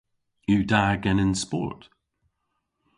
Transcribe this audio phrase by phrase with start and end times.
[0.49, 1.81] Yw da genen sport?